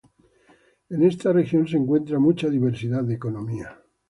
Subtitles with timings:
[0.89, 3.79] En esta región se encuentra mucha diversidad de economía.